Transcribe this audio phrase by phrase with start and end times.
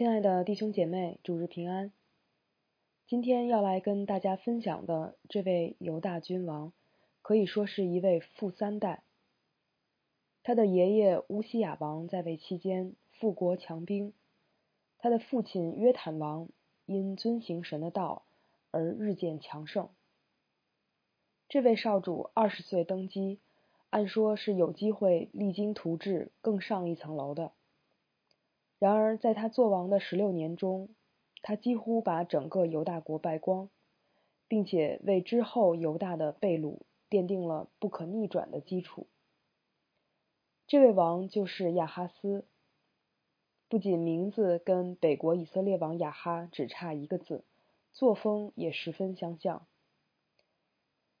[0.00, 1.92] 亲爱的弟兄姐妹，主日平安。
[3.06, 6.72] 今天要来跟大家分享的这位犹大君王，
[7.20, 9.02] 可以说是一位富三代。
[10.42, 14.14] 他的爷爷乌西雅王在位期间富国强兵，
[14.96, 16.48] 他的父亲约坦王
[16.86, 18.22] 因遵行神的道
[18.70, 19.90] 而日渐强盛。
[21.46, 23.38] 这位少主二十岁登基，
[23.90, 27.52] 按说是有机会励精图治，更上一层楼的。
[28.80, 30.88] 然而，在他做王的十六年中，
[31.42, 33.68] 他几乎把整个犹大国败光，
[34.48, 36.78] 并且为之后犹大的被掳
[37.10, 39.06] 奠定了不可逆转的基础。
[40.66, 42.46] 这位王就是亚哈斯，
[43.68, 47.44] 不仅名字跟北国以色列王亚哈只差一个字，
[47.92, 49.66] 作风也十分相像。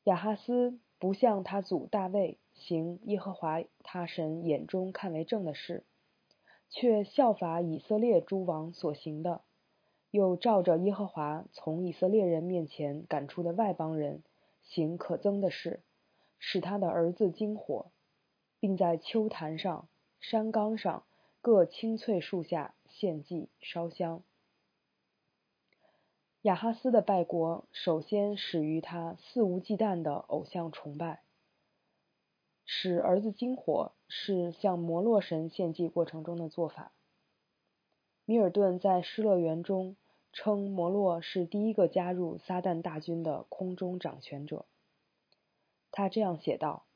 [0.04, 5.84] 亚哈斯不像他祖大卫行耶和华他神眼中看为正的事。
[6.70, 9.42] 却效法以色列诸王所行的，
[10.10, 14.22] 又照着耶和华从以色列人面前赶出的外邦人
[14.62, 15.82] 行可憎的事，
[16.38, 17.90] 使他的儿子惊火，
[18.60, 19.88] 并在秋坛上、
[20.20, 21.04] 山冈上
[21.40, 24.22] 各青翠树下献祭烧香。
[26.42, 31.20] 亚哈斯的败国，首先始于他肆无忌惮的偶像崇拜。
[32.64, 36.92] 使儿子惊火是向摩洛神献祭过程中的做法。
[38.24, 39.96] 米尔顿在《失乐园》中
[40.32, 44.66] 称摩洛是第一个加入撒旦大军的空中掌权者。
[45.90, 46.86] 他这样写道：“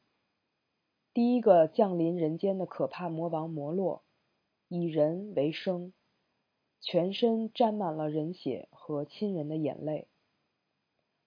[1.12, 4.05] 第一个降临人间的可怕魔王摩洛，
[4.69, 5.93] 以人为生，
[6.81, 10.06] 全身沾满了人血和亲人的眼泪。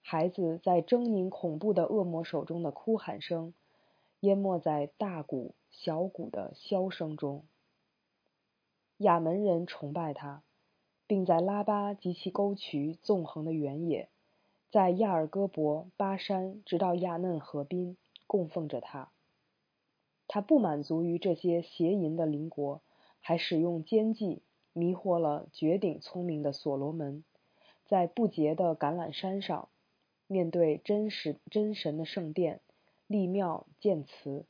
[0.01, 3.53] 孩子在狰狞恐怖的恶魔手中的哭喊声。”
[4.21, 7.45] 淹没在大鼓、小鼓的箫声中。
[8.97, 10.41] 亚门人崇拜他，
[11.05, 14.09] 并在拉巴及其沟渠纵横的原野，
[14.71, 17.95] 在亚尔戈伯、巴山，直到亚嫩河滨，
[18.25, 19.11] 供奉着他。
[20.27, 22.81] 他不满足于这些邪淫的邻国，
[23.21, 24.41] 还使用奸计
[24.73, 27.23] 迷惑了绝顶聪明的所罗门，
[27.85, 29.69] 在不洁的橄榄山上，
[30.25, 32.59] 面对真实真神的圣殿。
[33.07, 34.45] 立庙建祠，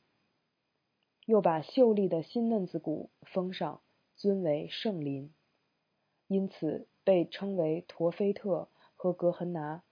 [1.26, 3.80] 又把秀丽的新嫩子谷封上，
[4.16, 5.32] 尊为圣林，
[6.26, 9.84] 因此被称为陀菲特和格痕拿，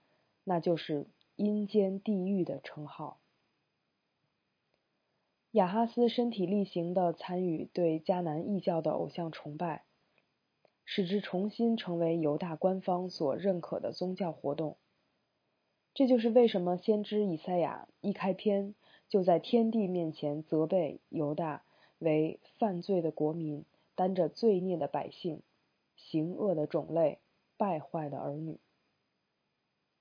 [0.43, 1.07] 那就是
[1.37, 3.21] 阴间地狱的称号。
[5.51, 9.85] 雅哈斯身体力行的参与对迦南异教的偶像崇拜，
[10.83, 14.77] 使之重新成为犹大官方所认可的宗教活动。
[15.97, 18.75] 这就是为什么先知以赛亚一开篇
[19.09, 21.63] 就在天地面前责备犹大
[21.97, 23.65] 为犯罪的国民，
[23.95, 25.41] 担着罪孽的百姓，
[25.95, 27.17] 行恶的种类，
[27.57, 28.59] 败坏的儿女。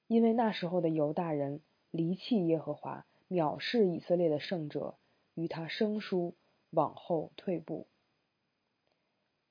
[0.07, 4.99] 因为那时候的犹大人离弃耶和华，藐视以色列的圣者，
[5.33, 6.35] 与他生疏，
[6.69, 7.87] 往后退步。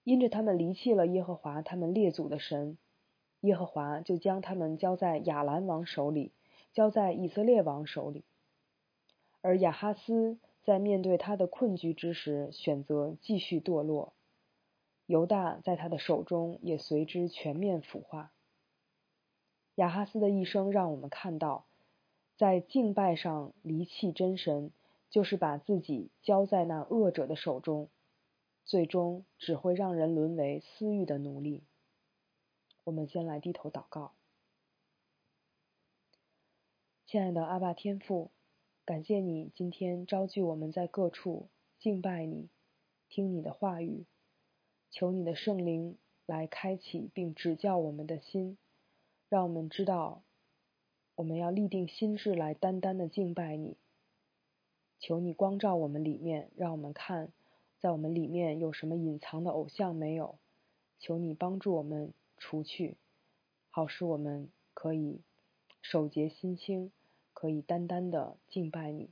[0.04, 2.78] 因着他们离弃了耶和华他们列祖的神。
[3.46, 6.32] 耶和华就将他们交在亚兰王手里，
[6.74, 8.24] 交在以色列王手里。
[9.42, 14.14] 而亚哈斯在面对他的困局之时，选择继续堕落。
[15.06, 18.32] 犹大在他的手中也随之全面腐化。
[19.76, 21.66] 亚哈斯的一生让我们看到，
[22.38, 24.72] 在敬拜上离弃真神，
[25.12, 27.90] 就是把自己交在那恶者的手中，
[28.64, 31.62] 最终只会让人沦为私欲的奴隶。
[32.86, 34.14] 我们先来低头祷告，
[37.08, 38.30] 亲爱的阿爸天父，
[38.86, 42.48] 感谢你今天召聚我们在各处敬拜你，
[43.10, 44.06] 听你的话语，
[44.92, 45.98] 求你的圣灵
[46.28, 48.56] 来开启并指教我们的心，
[49.30, 50.22] 让我们知道
[51.16, 53.78] 我们要立定心智来单单的敬拜你。
[55.00, 57.34] 求你光照我们里面，让我们看
[57.80, 60.38] 在我们里面有什么隐藏的偶像没有？
[61.00, 62.14] 求你帮助我们。
[62.48, 62.96] 除去，
[63.72, 65.24] 好使我们可以
[65.82, 66.92] 守节心清，
[67.34, 69.10] 可以单单的敬拜你，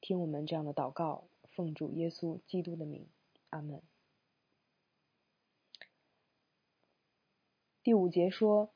[0.00, 3.08] 听我们这样的祷告，奉主耶稣基督的名，
[3.50, 3.82] 阿门。
[7.82, 8.70] 第五节说，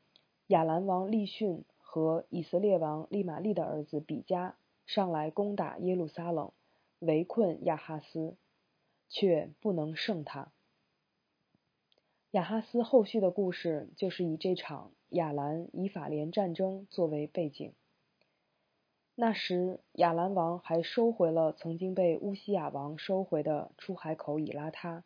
[0.49, 6.51] 亚兰王利逊和以色列王利玛利的儿子比加上来攻打耶路撒冷，
[6.99, 8.35] 围困亚哈斯，
[9.09, 10.51] 却不能胜他。
[12.33, 17.75] 亚哈斯后续的故事就是以这场亚兰以法莲战争作为背景。
[19.15, 25.05] 那时，亚兰王还收回了曾经被乌西亚王收回的出海口以拉他，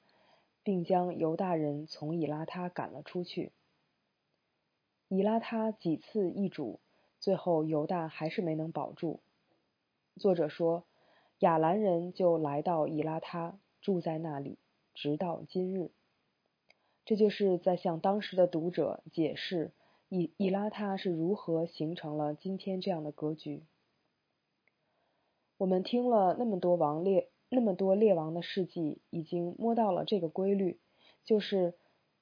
[0.62, 3.50] 并将犹大人从以拉他赶了出去。
[5.08, 6.78] 以拉他几次易主，
[7.18, 9.18] 最后犹大还是没能保住。
[10.14, 10.84] 作者说，
[11.40, 14.58] 亚兰人就来到以拉他，住在那里，
[14.94, 15.90] 直到今日。
[17.06, 19.72] 这就是在向当时的读者解释
[20.10, 23.62] 以以拉他是如何形成了今天这样的格局。
[25.56, 27.30] 我们听了那么多王列。
[27.48, 30.80] 那么多列王的事迹已经摸到了这个规律，
[31.24, 31.74] 就是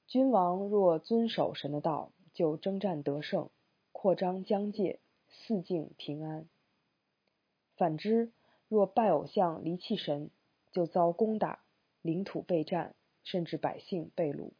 [0.05, 3.49] 君王若遵守神的道，就征战得胜，
[3.91, 6.43] 扩张疆界，四境平安；
[7.75, 8.31] 反之，
[8.67, 10.29] 若拜偶像，离弃神，
[10.71, 11.63] 就遭攻打，
[12.03, 12.93] 领土被占，
[13.23, 14.51] 甚至百姓被掳。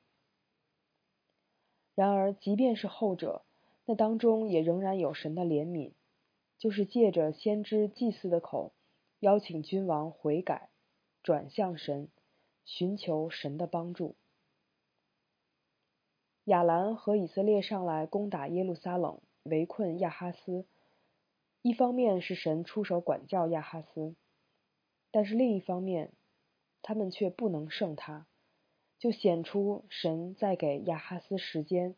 [1.96, 3.44] 然而，即便是后者，
[3.86, 5.94] 那当中也仍然有神的怜悯，
[6.58, 8.74] 就是借着先知祭祀的口。
[9.22, 10.70] 邀请君王悔改，
[11.24, 12.10] 转向神，
[12.66, 14.16] 寻求神的帮助。
[16.44, 20.66] 亚兰和以色列上来攻打耶路撒冷，围困亚哈斯。
[21.64, 24.16] 一方面是神出手管教亚哈斯，
[25.10, 26.12] 但是另一方面，
[26.84, 28.28] 他们却不能胜他，
[29.06, 31.94] 就显出神在给亚哈斯时间，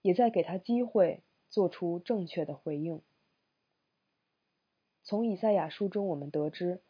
[0.00, 3.02] 也在给他机会做出正确的回应。
[5.02, 6.80] 从以赛亚书中，我们得知，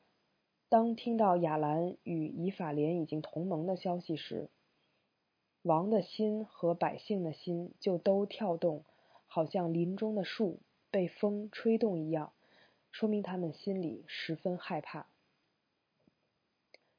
[0.68, 4.50] 当听到亚兰与以法莲已经同盟的消息时，
[5.62, 8.84] 王的心和百姓的心就都跳动，
[9.26, 10.60] 好像林中的树
[10.90, 12.34] 被风吹动一样，
[12.92, 15.06] 说明他们心里十分害怕。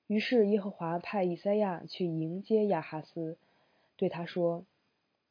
[0.08, 3.38] 于是耶和华派以赛亚去迎接亚哈斯，
[3.96, 4.66] 对他说：“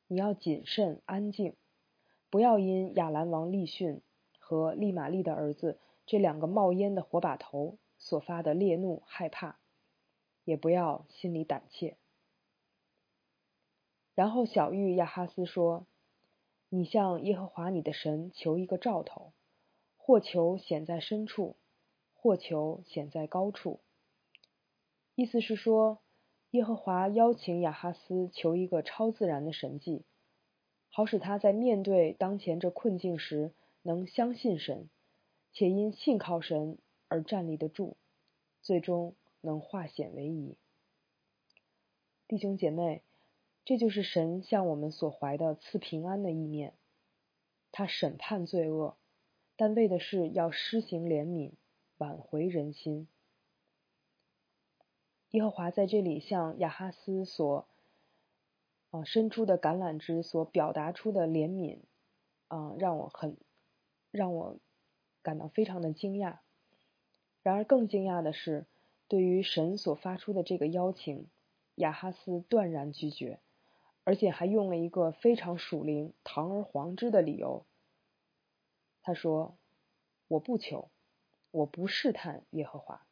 [0.07, 1.57] 你要谨慎安静，
[2.31, 4.01] 不要因亚兰王利逊。”
[4.39, 9.59] 和利玛利的儿子这两个冒烟的火把头所发的烈怒害怕，
[10.45, 11.97] 也不要心里胆怯。
[14.15, 15.89] 然后小玉亚哈斯说
[16.71, 19.33] ：“你向耶和华你的神求一个兆头，
[19.97, 21.57] 或求显在深处，
[22.15, 23.81] 或求显在高处。”
[25.17, 26.01] 意思是说，
[26.53, 30.05] 耶和华邀请亚哈斯求一个超自然的神迹，
[30.91, 33.53] 好使他在面对当前这困境时。
[33.83, 34.91] 能相信神，
[35.53, 36.77] 且因信靠神
[37.07, 37.97] 而站立得住，
[38.61, 40.57] 最终能化险为夷。
[42.27, 43.05] 弟兄姐妹，
[43.65, 46.75] 这就是神向我们所怀的赐平安的意念。
[47.71, 48.97] 他审判罪恶，
[49.55, 51.53] 但为的是要施行怜悯，
[51.99, 53.07] 挽回人心。
[55.31, 57.67] 耶和华在这里向亚哈斯所
[58.91, 61.81] 呃伸出的橄榄枝所表达出的怜悯
[62.49, 63.37] 啊，让我很。
[64.13, 64.57] 让我
[65.21, 66.39] 感到非常的惊讶。
[67.43, 68.65] 然而，更惊讶的是，
[69.09, 71.27] 对于神所发出的这个邀请，
[71.75, 73.41] 亚哈斯断然拒绝，
[74.05, 77.67] 而且还用了一个非常属灵、堂而皇之的理由。
[79.03, 79.59] 他说
[80.29, 80.89] ：“我不求，
[81.51, 83.07] 我不试探耶和华。”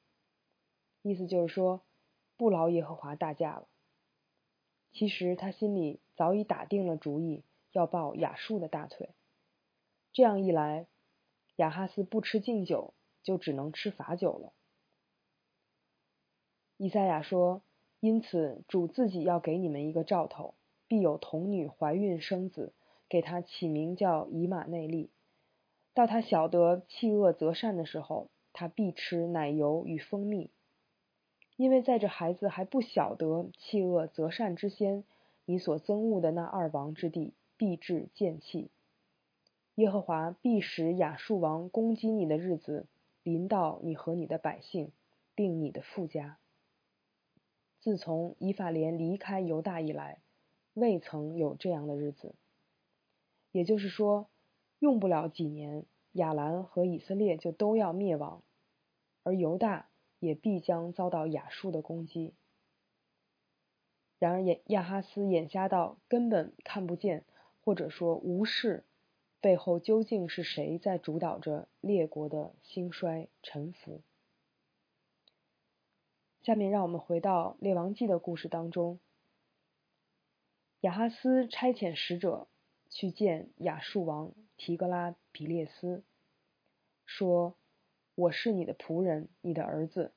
[1.03, 1.83] 意思就是说，
[2.37, 3.69] 不劳耶和华大驾了。
[4.93, 7.43] 其实他心里早已打定了主意，
[7.73, 9.11] 要抱亚述的大腿。
[10.13, 10.87] 这样一来，
[11.57, 14.53] 亚哈斯不吃敬酒，就只能吃罚酒了。
[16.77, 17.63] 以赛亚说
[17.99, 20.55] ：“因此主自己要给你们一个兆头，
[20.87, 22.73] 必有童女怀孕生子，
[23.09, 25.11] 给他起名叫以马内利。
[25.93, 30.51] 到他晓得弃恶择善的时候，他必吃奶油与蜂蜜。
[31.57, 35.05] 因为在这孩子还不晓得弃恶择善之先，
[35.45, 38.71] 你所憎恶的那二王之地必至见弃。”
[39.77, 42.87] 耶和华必使亚述王攻击你的日子
[43.25, 44.93] 临到你和你的百姓，
[45.35, 46.39] 并你的富家。
[47.81, 50.21] 自从以法莲离开犹大以来，
[50.75, 52.35] 未曾有这样的日子。
[53.51, 54.29] 也就是说，
[54.79, 58.43] 用不了几年，亚兰和以色列就都要灭亡，
[59.23, 59.89] 而犹大
[60.25, 62.33] 也必将遭到亚述的攻击。
[64.19, 67.25] 然而，亚亚哈斯眼瞎到根本看不见，
[67.63, 68.85] 或者说无视。
[69.41, 74.01] 背后究竟是谁在主导着列国的兴衰沉浮？
[76.43, 78.99] 下面让我们回到《列王记》的故事当中。
[80.81, 82.47] 亚哈斯差遣使者
[82.89, 86.03] 去见亚述王提格拉比列斯，
[87.05, 87.55] 说
[88.15, 90.13] ：“我是你的仆人，你的儿子。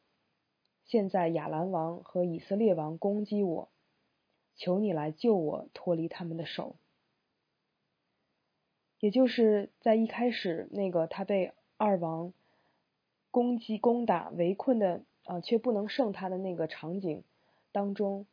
[0.86, 3.70] 现在亚兰王和以色列王攻击我，
[4.56, 6.76] 求你来救我，脱离他们的手。”
[9.00, 12.34] 也就是在一开始那个他被二王
[13.30, 17.24] 攻击、攻打、围困的啊，却不能胜他的那个场景
[17.72, 18.26] 当中，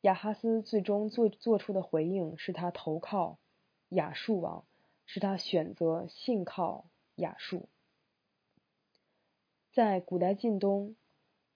[0.00, 3.38] 亚哈斯最终做做出的回应是他投靠
[3.90, 4.64] 亚述王，
[5.04, 6.86] 是他选择信靠
[7.16, 7.68] 亚述。
[9.76, 10.96] 在古代晋东，“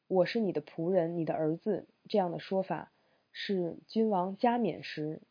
[0.07, 2.93] 我是你的仆人，你的儿子”这样的说法，
[3.33, 5.23] 是君王加冕时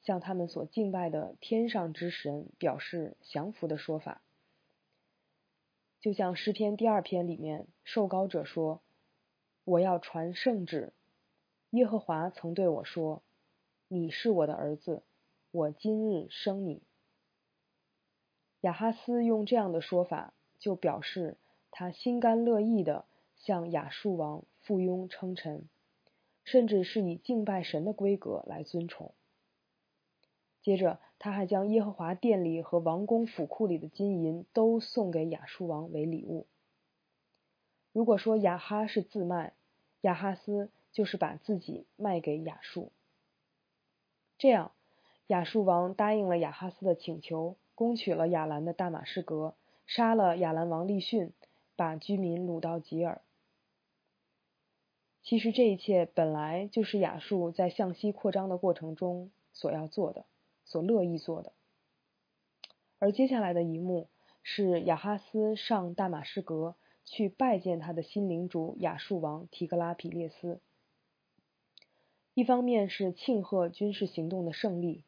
[0.00, 4.22] 向他们所敬拜的天上之神表示降服的说法。
[6.00, 8.82] 就像诗篇第二篇里面，受膏者说
[9.62, 10.92] ：“我要传圣旨。”
[11.70, 13.22] 耶和华曾对我说
[13.86, 15.04] ：“你是我的儿子，
[15.52, 16.82] 我今日生你。”
[18.62, 21.36] 亚哈斯用这样的说法，就表示
[21.72, 25.68] 他心甘乐意的向亚述王附庸称臣，
[26.44, 29.12] 甚至是以敬拜神的规格来尊崇。
[30.62, 36.46] 接着，他还将耶和华殿里和王宫府库里的金银都送给亚述王为礼物。
[37.92, 39.54] 如果说亚哈是自卖，
[40.02, 40.70] 亚哈斯。
[40.92, 42.92] 就是把自己卖给亚述，
[44.36, 44.72] 这样
[45.28, 49.54] 亚述王答应了亚哈斯的请求，攻取了亚兰的大马士革，
[49.86, 51.32] 杀了亚兰王利逊，
[51.82, 53.22] 把居民掳到吉尔。
[55.24, 60.24] 其实这一切本来就是亚述在向西扩张的过程中所要做的，
[60.64, 61.52] 所乐意做的。
[63.00, 64.08] 而接下来的一幕
[64.44, 70.60] 是亚哈斯上大马士革去拜见他的新领主亚述王提格拉皮列斯。
[72.32, 75.02] 一方面是庆贺军事行动的胜利，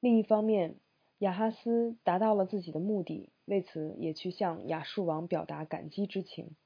[0.00, 0.74] 另一方面，
[1.20, 6.56] 亚哈斯达到了自己的目的，为此也去向亚述王表达感激之情。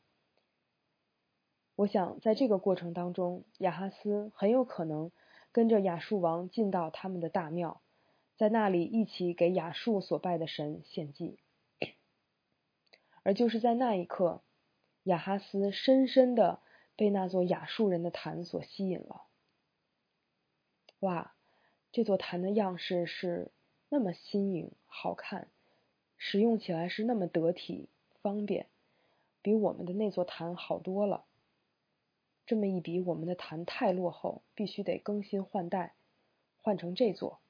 [1.74, 5.10] 我想，在这个过程当中，亚哈斯很有可能
[5.50, 7.82] 跟着亚述王进到他们的大庙，
[8.36, 11.40] 在那里一起给亚述所拜的神献祭。
[13.24, 14.44] 而就是在那一刻，
[15.02, 16.60] 亚哈斯深深的
[16.94, 19.22] 被那座亚述人的坛所吸引了。
[21.00, 21.34] 哇，
[21.90, 23.50] 这座坛的样式是
[23.88, 25.48] 那么新颖、好看，
[26.16, 27.88] 使用起来是那么得体、
[28.22, 28.66] 方便，
[29.42, 31.24] 比我们的那座坛好多了。
[32.46, 35.94] 这么一比，我们的坛太落后，必须得更新换代，
[36.60, 37.40] 换成这座。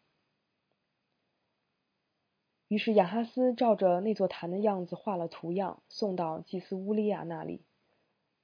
[2.68, 7.62] 于是亚哈斯照着那座坛的样子画了图样，送到祭司乌利亚那里。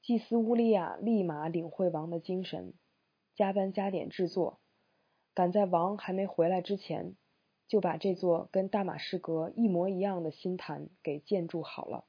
[0.03, 2.73] 祭司乌利亚立马领会王的精神，
[3.35, 4.59] 加班加点制作。
[5.35, 7.15] 赶在王还没回来之前，
[7.71, 12.05] 就把这座跟大马士革一模一样的新坛给建筑好了。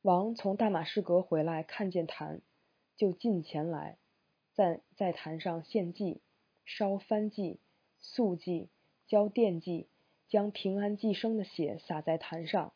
[0.00, 2.40] 王从大马士革回来，看见坛，
[2.96, 3.98] 就进前来，
[4.54, 6.22] 在在坛上献祭，
[6.64, 7.60] 烧燔祭、
[8.00, 8.70] 素祭、
[9.06, 9.88] 交奠祭，
[10.26, 12.72] 将平安祭生的血洒在坛上，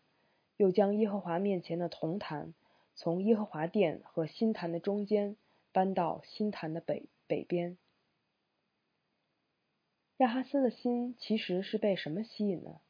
[0.59, 2.53] 又将耶和华面前的铜坛
[2.95, 5.39] 从耶和华殿和新坛的中间
[5.73, 7.79] 搬到新坛的北北边。
[10.19, 12.81] 亚哈斯的心其实是被什么吸引呢？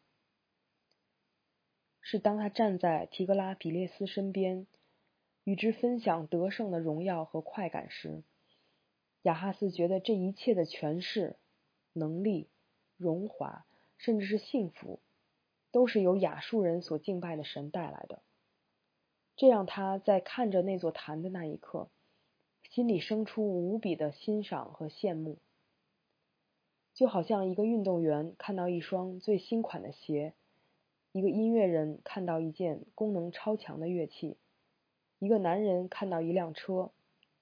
[2.01, 4.67] 是当他站在提格拉比列斯身边，
[5.45, 8.23] 与之分享得胜的荣耀和快感时，
[9.21, 11.37] 亚哈斯觉得这一切的权势、
[11.93, 12.49] 能力、
[12.97, 13.67] 荣华，
[13.99, 15.01] 甚至是幸福，
[15.71, 18.23] 都是由亚述人所敬拜的神带来的。
[19.37, 21.91] 这让他在看着那座坛的那一刻，
[22.71, 25.37] 心里生出无比的欣赏和羡慕。
[26.99, 30.35] 就好像一个运动员看到一双最新款的鞋，
[31.13, 34.37] 一个音乐人看到一件功能超强的乐器，
[35.21, 36.91] 一个男人看到一辆车，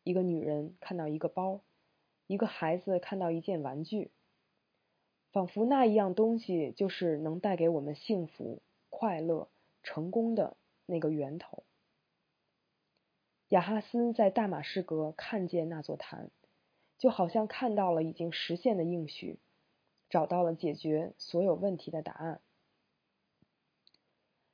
[0.05, 1.63] 一个女人看到一个包，
[2.27, 4.11] 一个孩子看到一件玩具，
[5.33, 8.61] 仿佛那一样东西就是能带给我们幸福、
[8.91, 9.49] 快乐、
[9.83, 11.63] 成功的那个源头。
[13.49, 16.29] 雅哈斯在大马士革看见那座坛，
[16.99, 19.39] 就好像看到了已经实现的应许。
[20.09, 22.41] 找到了解决所有问题的答案。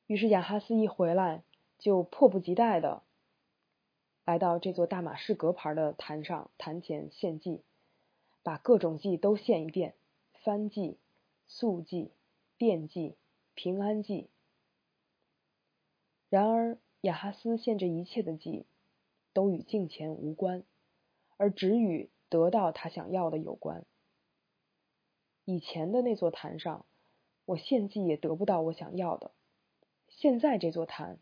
[0.07, 1.43] 于是雅哈斯一回来，
[1.79, 3.03] 就迫不及待的
[4.25, 7.63] 来到这座大马士革牌的坛上，坛前献祭，
[8.43, 9.95] 把各种祭都献一遍：
[10.43, 10.99] 翻祭、
[11.47, 12.13] 素祭、
[12.59, 13.17] 奠祭、
[13.55, 14.29] 平安祭。
[16.29, 18.67] 然而雅哈斯献这一切的祭，
[19.33, 20.65] 都与敬虔无关，
[21.37, 23.85] 而只与得到他想要的有关。
[25.45, 26.85] 以前的那座坛上，
[27.45, 29.33] 我献祭也得不到我想要的。
[30.09, 31.19] 现在这座坛，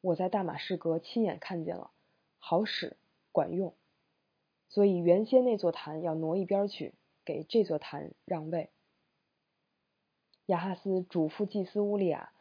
[0.00, 1.90] 我在大马士革亲眼看见了，
[2.38, 2.96] 好使，
[3.32, 3.74] 管用。
[4.68, 6.94] 所以原先那座坛要挪一边去，
[7.24, 8.70] 给这座坛让位。
[10.46, 12.32] 亚哈斯嘱咐祭司乌利亚，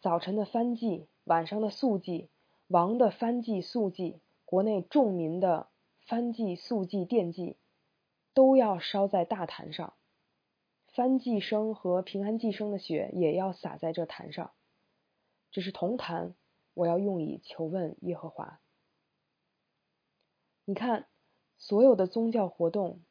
[0.00, 2.28] 早晨的翻祭，晚上的素祭，
[2.66, 5.68] 王的翻祭素祭，国内众民的
[6.06, 7.56] 翻祭素祭奠祭，
[8.34, 9.94] 都要烧在大坛上，
[10.94, 14.52] 燔祭生和平安祭生的血也要洒在这坛上。
[15.50, 16.34] 这是铜坛，
[16.72, 18.60] 我要用以求问耶和华。
[20.64, 21.06] 你看，
[21.58, 23.02] 所有的宗教活动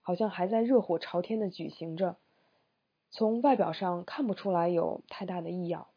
[0.00, 2.16] 好像还在热火朝天的举行着，
[3.10, 5.88] 从外表上看不出来有太大的异样，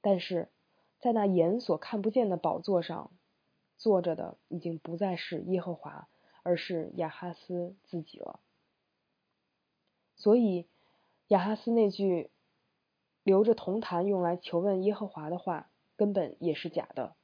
[0.00, 0.50] 但是
[0.98, 3.10] 在那眼所看不见的宝座上
[3.78, 6.08] 坐着的已经不再是耶和华。
[6.44, 8.40] 而是亚哈斯自己了，
[10.22, 10.68] 所以
[11.26, 12.30] 亚哈斯那句
[13.24, 17.16] 留着铜坛用来求问耶和华的话，根本也是假的。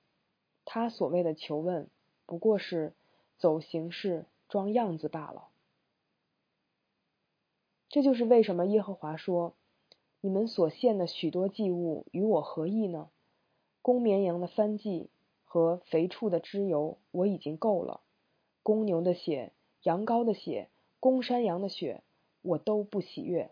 [0.64, 1.88] 他所谓的求问，
[2.26, 2.94] 不过是
[3.36, 5.46] 走形式、装样子罢了。
[7.88, 9.54] 这就是为什么耶和华说
[10.20, 13.10] ：“你们所献的许多祭物与我何异呢？
[13.80, 15.08] 公绵羊的翻祭
[15.44, 18.00] 和肥畜的脂油，我已经够了。”
[18.64, 19.52] 公牛的血、
[19.84, 22.02] 羊羔的血、公山羊的血，
[22.42, 23.50] 我都不喜悦。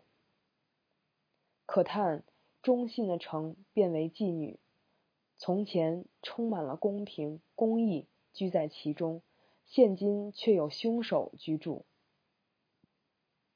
[1.67, 2.25] 可叹
[2.63, 4.59] 忠信的城变为妓女，
[5.37, 9.23] 从前充满了公平公义居在其中，
[9.65, 11.85] 现今却有凶手居住。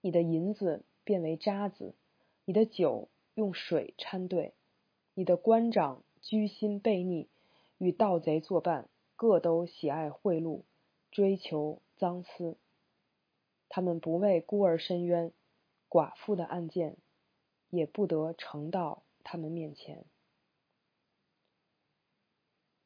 [0.00, 1.94] 你的银子变为渣子，
[2.44, 4.54] 你的酒用水掺兑，
[5.14, 7.28] 你的官长居心悖逆，
[7.78, 10.62] 与盗贼作伴，各都喜爱贿赂。
[11.10, 12.56] 追求赃私，
[13.70, 15.32] 他们不为孤儿伸冤，
[15.88, 16.98] 寡妇的案件
[17.70, 20.04] 也不得呈到他们面前。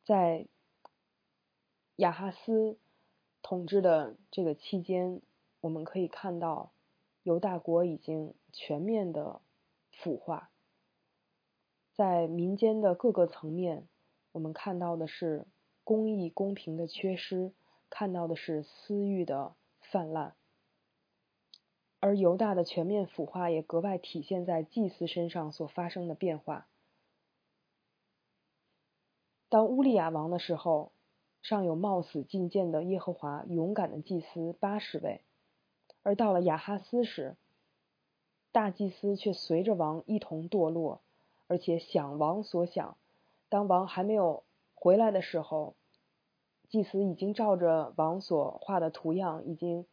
[0.05, 0.47] 在
[1.97, 2.79] 亚哈斯
[3.43, 5.21] 统治的这个期间，
[5.61, 6.73] 我们可以看到
[7.23, 9.41] 犹大国已经全面的
[9.91, 10.51] 腐化，
[11.95, 13.89] 在民间的各个层面，
[14.33, 15.47] 我们看到的是
[15.83, 17.53] 公义公平的缺失。
[17.91, 20.35] 看到的是私欲的泛滥，
[22.05, 26.67] 而犹大的全面腐化也格外体现在祭司身上所发生的变化。
[29.49, 30.93] 当乌利亚王的时候，
[31.41, 35.23] 尚有冒死进谏的耶和华勇敢的祭司八十位；
[36.03, 37.37] 而到了亚哈斯时，
[38.53, 41.01] 大祭司却随着王一同堕落，
[41.47, 42.99] 而且想王所想。
[43.49, 45.75] 当王还没有回来的时候。
[46.69, 49.87] 祭司已经照着王所画的图样，已经，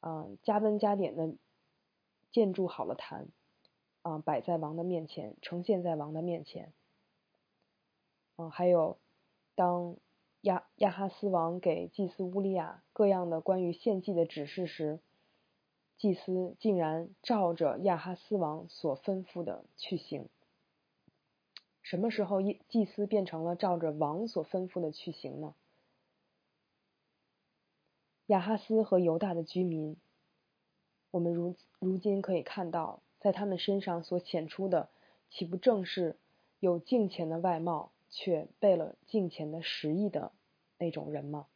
[0.00, 1.34] 嗯，加温加点的
[2.32, 3.28] 建筑好了坛，
[4.02, 6.72] 啊，摆在王的面前，呈现在王的面前。
[8.36, 8.98] 嗯，还有，
[9.54, 9.96] 当
[10.40, 14.98] 亚亚哈斯王给祭司乌利亚各样的关于献祭的指示时，
[15.98, 20.28] 祭司竟然照着亚哈斯王所吩咐的去行。
[21.82, 25.54] 什么时候祭祭司变成了照着王所吩咐的去行呢？
[28.26, 29.96] 亚哈斯和犹大的居民，
[31.12, 34.88] 我们如如今可以看到，在他们身上所显出的，
[35.30, 36.16] 岂不正是
[36.58, 40.32] 有敬虔的外貌，却背了敬虔的实意的
[40.78, 41.46] 那种人吗？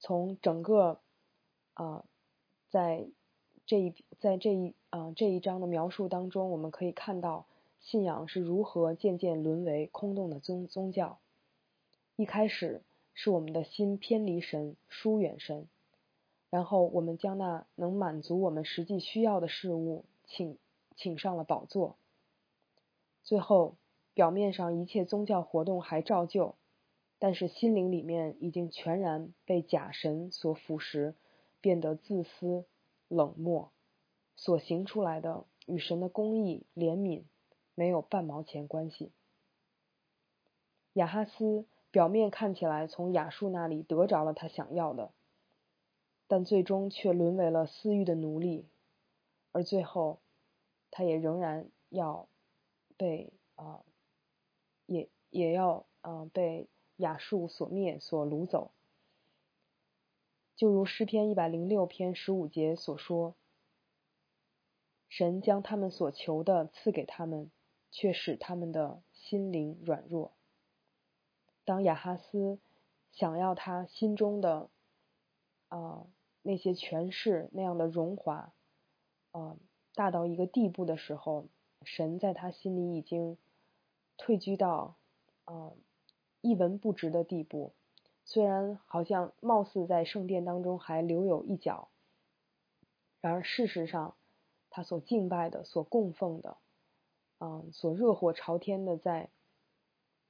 [0.00, 1.00] 从整个
[1.74, 2.04] 啊，
[2.70, 3.06] 在
[3.66, 7.46] 这一在这一啊这一章的描述当中，我们可以看到
[7.78, 11.20] 信仰是如何渐渐沦为空洞的宗宗教。
[12.16, 12.82] 一开始。
[13.18, 15.66] 是我们的心偏离神，疏远神，
[16.50, 20.58] 然后我们将那能满足我们实际需要的事物请
[20.94, 21.96] 请上了宝座。
[23.22, 23.76] 最后，
[24.14, 26.54] 表面上一切宗教活动还照旧，
[27.18, 31.14] 但是心灵里面已经全然被假神所腐蚀，
[31.60, 32.64] 变得自私、
[33.08, 33.70] 冷漠，
[34.36, 37.24] 所行出来的与神的公义、怜悯
[37.74, 39.12] 没有半毛钱关系。
[40.94, 41.66] 雅哈斯。
[41.92, 45.12] 表面看起来从雅述那里得着了他想要的，
[46.28, 48.66] 但最终却沦为了私欲的奴隶，
[49.52, 50.20] 而最后，
[50.90, 52.28] 他也仍然要
[52.96, 53.84] 被啊，
[54.86, 58.72] 也也要啊被亚述所灭、所掳走。
[60.56, 63.34] 就如诗篇一百零六篇十五节所说
[65.08, 67.50] ：“神将他们所求的赐给他们，
[67.90, 70.32] 却使他们的心灵软弱。”
[71.66, 72.58] 当亚哈斯
[73.12, 74.70] 想要他心中的
[75.68, 76.06] 啊
[76.46, 78.52] 那些权势那样的荣华
[79.32, 79.56] 啊
[79.94, 81.46] 大到一个地步的时候，
[81.82, 83.36] 神在他心里已经
[84.16, 84.96] 退居到
[85.44, 85.72] 啊
[86.40, 87.72] 一文不值的地步。
[88.24, 91.88] 虽然好像貌似在圣殿当中还留有一角，
[93.20, 94.14] 然而事实上
[94.70, 96.56] 他所敬拜的、所供奉的，
[97.40, 99.30] 嗯，所热火朝天的在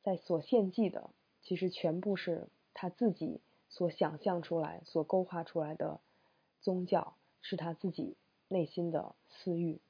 [0.03, 1.11] 在所献祭的。
[1.43, 6.01] 其实全部是他自己所想象出来、所勾画出来的
[6.61, 8.17] 宗教，是他自己
[8.49, 9.81] 内心的私欲。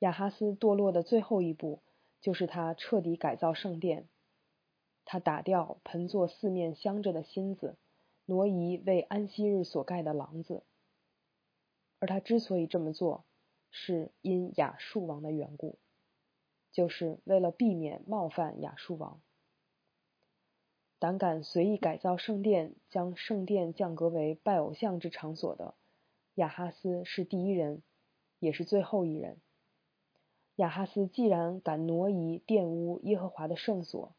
[0.00, 1.80] 亚哈斯堕落的最后一步，
[2.20, 4.08] 就是他彻底改造圣殿。
[5.04, 7.76] 他打掉盆座四面镶着的芯子，
[8.26, 10.64] 挪移为安息日所盖的廊子。
[11.98, 13.24] 而他之所以这么做，
[13.70, 15.78] 是因亚述王的缘故，
[16.72, 19.20] 就是为了避免冒犯亚述王。
[21.06, 25.76] 胆敢随意改造圣殿，将圣殿降格为拜偶像之场所的
[26.34, 27.84] 亚哈斯是第一人，
[28.40, 29.40] 也是最后一人。
[30.56, 34.16] 亚哈斯既然敢挪移玷污耶和华的圣所，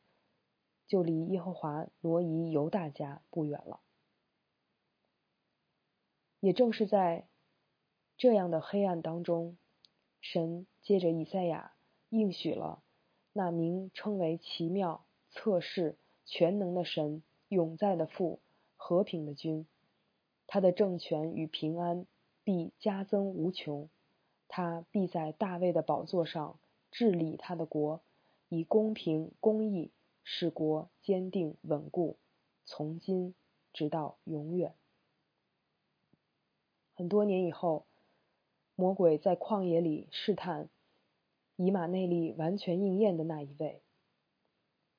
[0.88, 3.82] 就离耶和华挪移犹大家不远了。
[6.40, 7.28] 也正是在
[8.16, 9.58] 这样的黑暗当中，
[10.22, 11.74] 神借着以赛亚
[12.08, 12.82] 应许了
[13.34, 15.98] 那名称为奇妙、测试、
[16.28, 18.42] 全能的神、永在的父、
[18.76, 19.66] 和平的君，
[20.46, 22.06] 他的政权与平安
[22.44, 23.90] 必加增无穷。
[24.50, 26.60] 他必在大卫的宝座上
[26.92, 28.02] 治理他的国，
[28.50, 29.92] 以公平公义
[30.24, 32.18] 使国坚定稳固，
[32.66, 33.34] 从今
[33.72, 34.76] 直到永远。
[36.94, 37.86] 很多年以后，
[38.76, 40.70] 魔鬼在旷野里试探
[41.56, 43.82] 以马内利完全应验的那一位。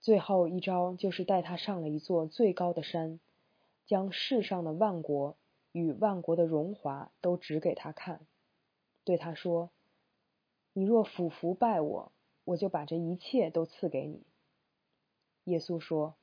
[0.01, 3.19] 最后一招就是带他上了一座最高的山，
[3.87, 5.37] 将世上的万国
[5.73, 8.21] 与万国的荣华都指给他看。
[9.05, 9.71] 对他说
[10.73, 12.13] ：“你若俯伏拜我，
[12.45, 14.23] 我就把这一切都赐给你。”
[15.45, 16.15] 耶稣说：“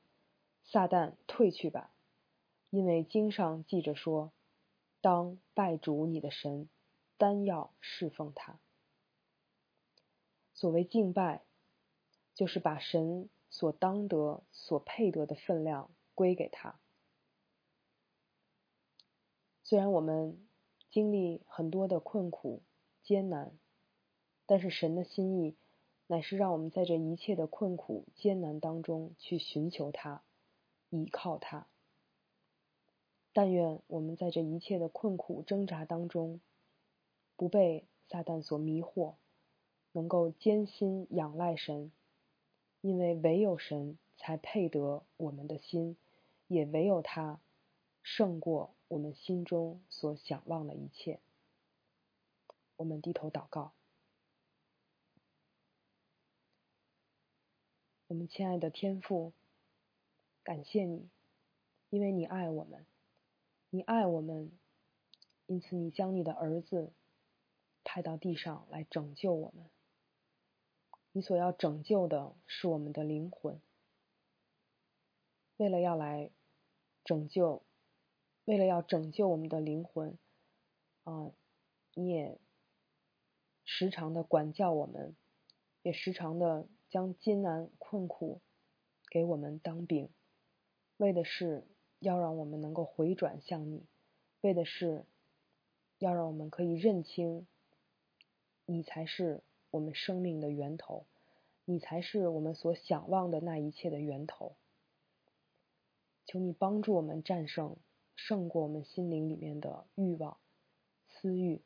[0.64, 1.90] 撒旦退去吧，
[2.70, 4.32] 因为经上记着说，
[5.00, 6.68] 当拜主你的神，
[7.18, 8.58] 单要侍奉他。
[10.54, 11.42] 所谓敬拜，
[12.34, 16.78] 就是把神所当得、所配得的分量归给他。
[19.64, 20.38] 虽然我们
[20.90, 22.62] 经历很多的困苦。”
[23.06, 23.52] 艰难，
[24.46, 25.54] 但是神的心意
[26.08, 30.24] 乃是让我们在这一切的困苦艰难当中去寻求他，
[30.90, 31.68] 依靠他。
[33.32, 36.40] 但愿我们在这一切的困苦挣扎当中，
[37.36, 39.14] 不被撒旦所迷惑，
[39.92, 41.92] 能够艰辛仰赖神，
[42.86, 45.96] 因为唯有神才配得我们的心，
[46.46, 47.40] 也唯有他
[48.04, 51.18] 胜过我们心中所想望的一切。
[52.76, 53.72] 我们低头祷告，
[58.06, 59.32] 我们亲爱的天父，
[60.44, 61.08] 感谢你，
[61.90, 62.86] 因为你爱我们，
[63.70, 64.52] 你爱我们，
[65.46, 66.92] 因此你将你的儿子
[67.82, 69.68] 派到地上来拯救我们。
[71.16, 73.58] 你所要拯救的是我们的灵魂，
[75.56, 76.30] 为了要来
[77.06, 77.62] 拯救，
[78.44, 80.18] 为了要拯救我们的灵魂，
[81.04, 81.32] 啊，
[81.94, 82.38] 你也。
[83.64, 85.16] 时常的管教我们，
[85.80, 88.42] 也时常的将艰难困苦
[89.10, 90.10] 给我们当饼，
[90.98, 91.66] 为的是
[91.98, 93.86] 要让我们能够回转向你，
[94.42, 95.06] 为的是
[95.96, 97.46] 要让我们可以认清，
[98.66, 99.42] 你才是
[99.76, 101.06] 我们生命的源头，
[101.64, 104.56] 你才是我们所想望的那一切的源头。
[106.24, 107.76] 求你帮助我们战胜，
[108.16, 110.38] 胜过我们心灵里面的欲望、
[111.08, 111.62] 私欲，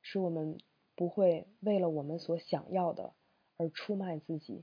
[0.00, 0.58] 使我们。
[0.94, 3.14] 不会为了我们所想要的
[3.56, 4.62] 而出卖自己。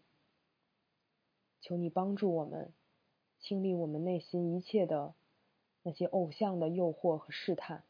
[1.60, 2.72] 求你帮助我们，
[3.40, 5.16] 清理我们内心一切的
[5.82, 7.84] 那些偶像的诱惑和试探，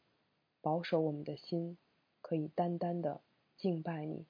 [0.62, 1.76] 保守我们的心，
[2.22, 3.20] 可以单单的
[3.58, 4.24] 敬拜你。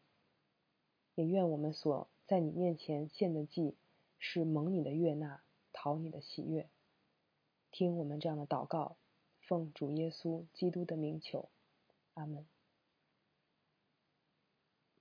[1.21, 3.77] 也愿我们所在你面前献的祭，
[4.19, 6.71] 是蒙你的悦纳，讨你的喜悦。
[7.71, 8.97] 听我们这样的祷告，
[9.43, 11.51] 奉主耶稣基督的名求，
[12.15, 12.47] 阿门。